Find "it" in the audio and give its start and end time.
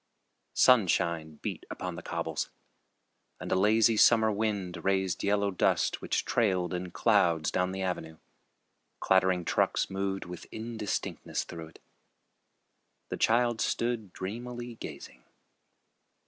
11.67-11.81